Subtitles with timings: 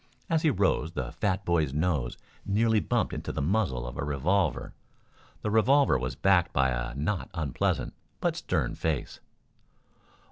[0.31, 4.73] As he rose the fat boy's nose nearly bumped into the muzzle of a revolver.
[5.43, 9.19] The revolver was backed by a not unpleasant, but stern face.